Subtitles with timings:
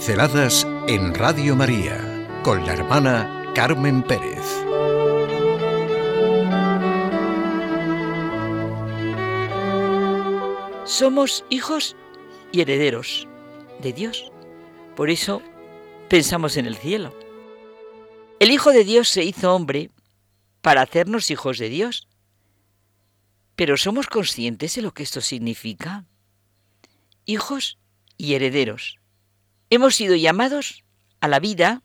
[0.00, 4.46] Pinceladas en Radio María con la hermana Carmen Pérez.
[10.86, 11.96] Somos hijos
[12.50, 13.28] y herederos
[13.82, 14.32] de Dios.
[14.96, 15.42] Por eso
[16.08, 17.14] pensamos en el cielo.
[18.38, 19.90] El Hijo de Dios se hizo hombre
[20.62, 22.08] para hacernos hijos de Dios.
[23.54, 26.06] Pero ¿somos conscientes de lo que esto significa?
[27.26, 27.76] Hijos
[28.16, 28.96] y herederos.
[29.70, 30.84] Hemos sido llamados
[31.20, 31.82] a la vida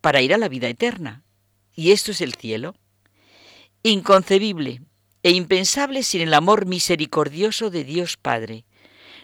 [0.00, 1.24] para ir a la vida eterna.
[1.74, 2.74] Y esto es el cielo.
[3.82, 4.82] Inconcebible
[5.24, 8.64] e impensable sin el amor misericordioso de Dios Padre,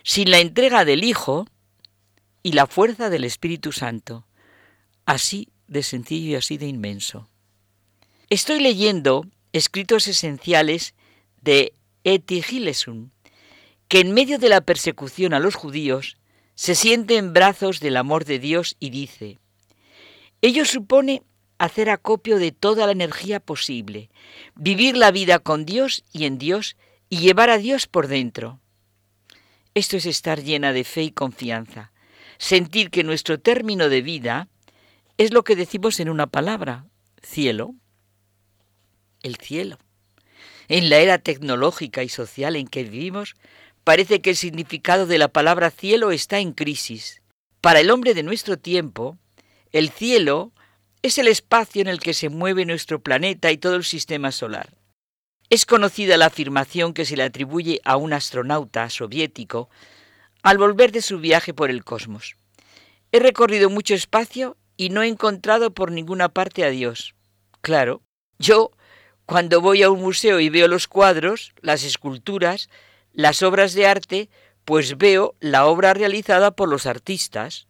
[0.02, 1.46] sin la entrega del Hijo
[2.42, 4.26] y la fuerza del Espíritu Santo.
[5.06, 7.28] Así de sencillo y así de inmenso.
[8.28, 10.94] Estoy leyendo escritos esenciales
[11.40, 11.72] de
[12.04, 13.10] Eti Gilesum,
[13.88, 16.17] que en medio de la persecución a los judíos
[16.58, 19.38] se siente en brazos del amor de Dios y dice,
[20.42, 21.22] ello supone
[21.56, 24.10] hacer acopio de toda la energía posible,
[24.56, 26.76] vivir la vida con Dios y en Dios
[27.08, 28.58] y llevar a Dios por dentro.
[29.74, 31.92] Esto es estar llena de fe y confianza,
[32.38, 34.48] sentir que nuestro término de vida
[35.16, 36.86] es lo que decimos en una palabra,
[37.22, 37.76] cielo
[39.22, 39.78] el cielo.
[40.66, 43.36] En la era tecnológica y social en que vivimos,
[43.88, 47.22] parece que el significado de la palabra cielo está en crisis.
[47.62, 49.16] Para el hombre de nuestro tiempo,
[49.72, 50.52] el cielo
[51.00, 54.74] es el espacio en el que se mueve nuestro planeta y todo el sistema solar.
[55.48, 59.70] Es conocida la afirmación que se le atribuye a un astronauta soviético
[60.42, 62.36] al volver de su viaje por el cosmos.
[63.10, 67.14] He recorrido mucho espacio y no he encontrado por ninguna parte a Dios.
[67.62, 68.02] Claro,
[68.38, 68.70] yo
[69.24, 72.68] cuando voy a un museo y veo los cuadros, las esculturas,
[73.18, 74.30] las obras de arte,
[74.64, 77.66] pues veo la obra realizada por los artistas.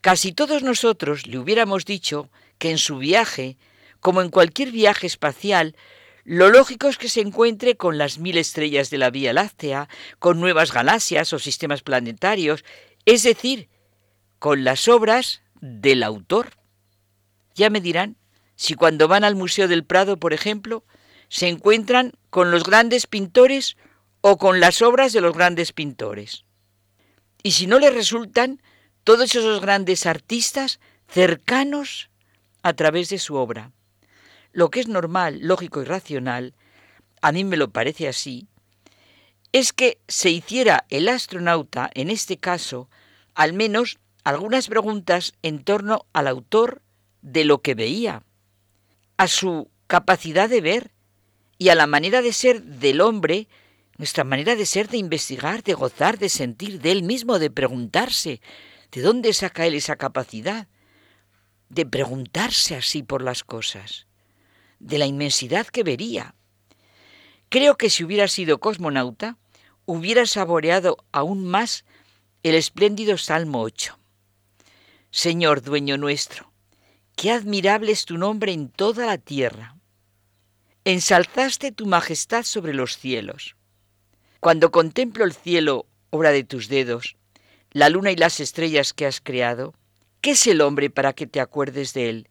[0.00, 3.58] Casi todos nosotros le hubiéramos dicho que en su viaje,
[4.00, 5.76] como en cualquier viaje espacial,
[6.24, 10.40] lo lógico es que se encuentre con las mil estrellas de la Vía Láctea, con
[10.40, 12.64] nuevas galaxias o sistemas planetarios,
[13.04, 13.68] es decir,
[14.38, 16.52] con las obras del autor.
[17.54, 18.16] Ya me dirán
[18.56, 20.82] si cuando van al Museo del Prado, por ejemplo,
[21.28, 23.76] se encuentran con los grandes pintores
[24.20, 26.44] o con las obras de los grandes pintores.
[27.42, 28.60] Y si no les resultan
[29.04, 32.10] todos esos grandes artistas cercanos
[32.62, 33.72] a través de su obra.
[34.52, 36.54] Lo que es normal, lógico y racional,
[37.22, 38.48] a mí me lo parece así,
[39.52, 42.90] es que se hiciera el astronauta, en este caso,
[43.34, 46.82] al menos algunas preguntas en torno al autor
[47.22, 48.22] de lo que veía
[49.16, 50.90] a su capacidad de ver
[51.56, 53.48] y a la manera de ser del hombre,
[53.98, 58.40] nuestra manera de ser, de investigar, de gozar, de sentir, de él mismo, de preguntarse,
[58.92, 60.68] ¿de dónde saca él esa capacidad?
[61.68, 64.06] De preguntarse así por las cosas,
[64.78, 66.34] de la inmensidad que vería.
[67.48, 69.36] Creo que si hubiera sido cosmonauta,
[69.84, 71.84] hubiera saboreado aún más
[72.42, 73.98] el espléndido Salmo 8.
[75.10, 76.52] Señor dueño nuestro,
[77.18, 79.74] Qué admirable es tu nombre en toda la tierra.
[80.84, 83.57] Ensalzaste tu majestad sobre los cielos.
[84.40, 87.16] Cuando contemplo el cielo, obra de tus dedos,
[87.72, 89.74] la luna y las estrellas que has creado,
[90.20, 92.28] ¿qué es el hombre para que te acuerdes de él?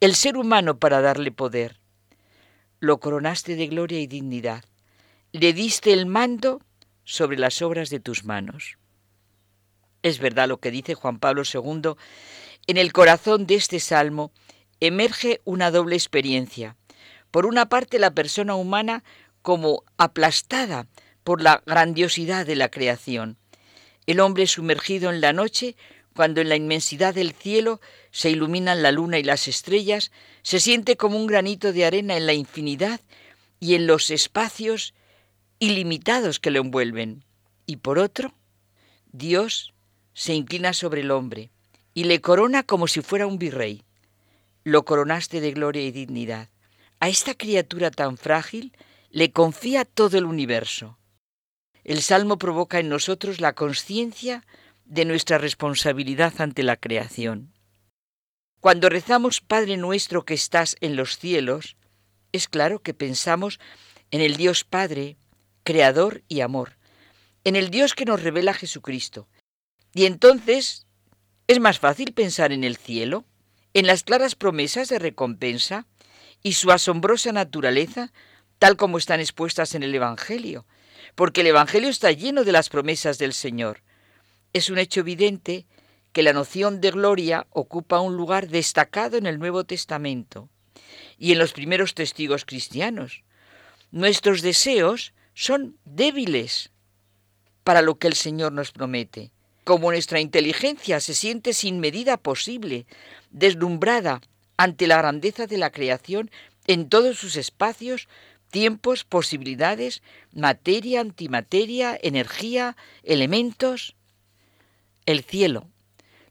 [0.00, 1.78] El ser humano para darle poder.
[2.78, 4.64] Lo coronaste de gloria y dignidad.
[5.32, 6.62] Le diste el mando
[7.04, 8.78] sobre las obras de tus manos.
[10.02, 11.94] Es verdad lo que dice Juan Pablo II
[12.66, 14.32] en el corazón de este salmo
[14.80, 16.76] emerge una doble experiencia.
[17.30, 19.04] Por una parte, la persona humana
[19.42, 20.86] como aplastada
[21.24, 23.36] por la grandiosidad de la creación.
[24.06, 25.76] El hombre sumergido en la noche,
[26.14, 30.10] cuando en la inmensidad del cielo se iluminan la luna y las estrellas,
[30.42, 33.00] se siente como un granito de arena en la infinidad
[33.60, 34.94] y en los espacios
[35.58, 37.24] ilimitados que lo envuelven.
[37.66, 38.34] Y por otro,
[39.12, 39.74] Dios
[40.14, 41.50] se inclina sobre el hombre,
[41.94, 43.84] y le corona como si fuera un virrey.
[44.64, 46.48] Lo coronaste de gloria y dignidad.
[46.98, 48.72] A esta criatura tan frágil
[49.10, 50.98] le confía todo el universo.
[51.90, 54.46] El Salmo provoca en nosotros la conciencia
[54.84, 57.52] de nuestra responsabilidad ante la creación.
[58.60, 61.76] Cuando rezamos Padre nuestro que estás en los cielos,
[62.30, 63.58] es claro que pensamos
[64.12, 65.16] en el Dios Padre,
[65.64, 66.78] Creador y Amor,
[67.42, 69.26] en el Dios que nos revela Jesucristo.
[69.92, 70.86] Y entonces
[71.48, 73.24] es más fácil pensar en el cielo,
[73.74, 75.88] en las claras promesas de recompensa
[76.40, 78.12] y su asombrosa naturaleza,
[78.60, 80.66] tal como están expuestas en el Evangelio,
[81.14, 83.82] porque el Evangelio está lleno de las promesas del Señor.
[84.52, 85.66] Es un hecho evidente
[86.12, 90.48] que la noción de gloria ocupa un lugar destacado en el Nuevo Testamento
[91.18, 93.22] y en los primeros testigos cristianos.
[93.92, 96.70] Nuestros deseos son débiles
[97.64, 99.30] para lo que el Señor nos promete.
[99.64, 102.86] Como nuestra inteligencia se siente sin medida posible,
[103.30, 104.20] deslumbrada
[104.56, 106.30] ante la grandeza de la creación
[106.66, 108.08] en todos sus espacios,
[108.50, 110.02] tiempos, posibilidades,
[110.32, 113.94] materia, antimateria, energía, elementos.
[115.06, 115.68] El cielo,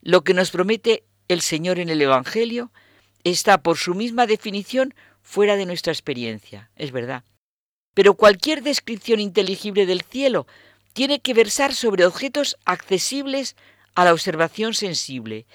[0.02, 2.70] lo que nos promete el Señor en el Evangelio,
[3.24, 7.24] está por su misma definición fuera de nuestra experiencia, es verdad.
[7.94, 10.46] Pero cualquier descripción inteligible del cielo
[10.92, 13.56] tiene que versar sobre objetos accesibles
[13.94, 15.46] a la observación sensible.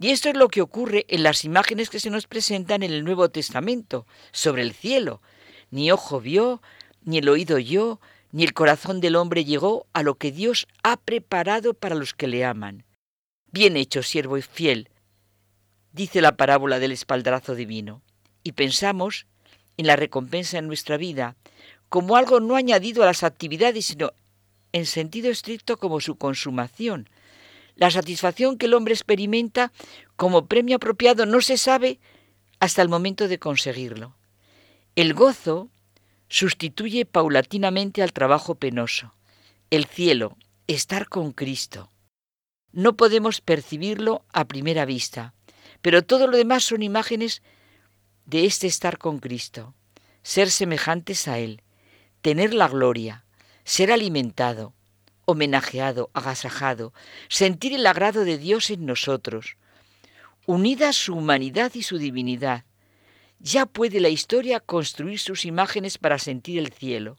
[0.00, 3.04] Y esto es lo que ocurre en las imágenes que se nos presentan en el
[3.04, 5.22] Nuevo Testamento sobre el cielo.
[5.72, 6.60] Ni ojo vio,
[7.02, 7.98] ni el oído oyó,
[8.30, 12.28] ni el corazón del hombre llegó a lo que Dios ha preparado para los que
[12.28, 12.84] le aman.
[13.50, 14.90] Bien hecho, siervo y fiel,
[15.90, 18.02] dice la parábola del espaldarazo divino.
[18.42, 19.26] Y pensamos
[19.78, 21.36] en la recompensa en nuestra vida
[21.88, 24.12] como algo no añadido a las actividades, sino
[24.72, 27.08] en sentido estricto como su consumación.
[27.76, 29.72] La satisfacción que el hombre experimenta
[30.16, 31.98] como premio apropiado no se sabe
[32.60, 34.14] hasta el momento de conseguirlo.
[34.94, 35.70] El gozo
[36.28, 39.14] sustituye paulatinamente al trabajo penoso.
[39.70, 40.36] El cielo,
[40.66, 41.90] estar con Cristo.
[42.72, 45.32] No podemos percibirlo a primera vista,
[45.80, 47.40] pero todo lo demás son imágenes
[48.26, 49.74] de este estar con Cristo,
[50.22, 51.62] ser semejantes a Él,
[52.20, 53.24] tener la gloria,
[53.64, 54.74] ser alimentado,
[55.24, 56.92] homenajeado, agasajado,
[57.28, 59.56] sentir el agrado de Dios en nosotros,
[60.44, 62.66] unida su humanidad y su divinidad.
[63.42, 67.18] Ya puede la historia construir sus imágenes para sentir el cielo,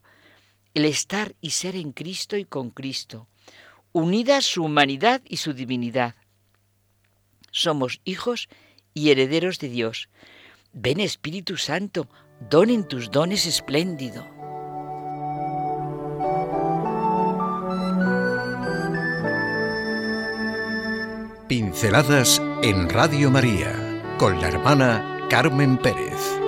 [0.73, 3.27] el estar y ser en Cristo y con Cristo,
[3.91, 6.15] unida su humanidad y su divinidad.
[7.51, 8.47] Somos hijos
[8.93, 10.07] y herederos de Dios.
[10.71, 12.07] Ven Espíritu Santo,
[12.49, 14.25] donen tus dones espléndido.
[21.49, 26.42] Pinceladas en Radio María con la hermana Carmen Pérez.